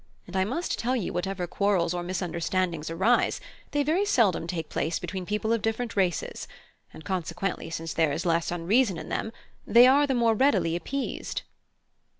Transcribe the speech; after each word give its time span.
And 0.25 0.35
I 0.35 0.45
must 0.45 0.79
tell 0.79 0.95
you 0.95 1.13
whatever 1.13 1.45
quarrels 1.45 1.93
or 1.93 2.01
misunderstandings 2.01 2.89
arise, 2.89 3.39
they 3.69 3.83
very 3.83 4.03
seldom 4.03 4.47
take 4.47 4.67
place 4.67 4.97
between 4.97 5.27
people 5.27 5.53
of 5.53 5.61
different 5.61 5.95
race; 5.95 6.47
and 6.91 7.05
consequently 7.05 7.69
since 7.69 7.93
there 7.93 8.11
is 8.11 8.25
less 8.25 8.49
unreason 8.49 8.97
in 8.97 9.09
them, 9.09 9.31
they 9.67 9.85
are 9.85 10.07
the 10.07 10.15
more 10.15 10.33
readily 10.33 10.75
appeased." 10.75 11.43